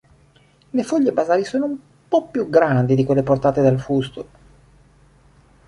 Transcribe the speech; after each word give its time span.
Le 0.71 0.81
foglie 0.81 1.11
basali 1.11 1.43
sono 1.45 1.65
un 1.65 1.77
po' 2.07 2.25
più 2.25 2.49
grandi 2.49 2.95
di 2.95 3.03
quelle 3.05 3.21
portate 3.21 3.61
dal 3.61 3.79
fusto. 3.79 4.29